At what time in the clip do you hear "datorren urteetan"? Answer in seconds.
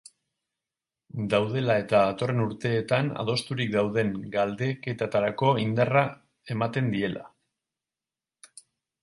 2.07-3.11